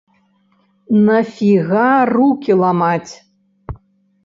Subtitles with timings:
[1.09, 3.13] На фіга рукі ламаць?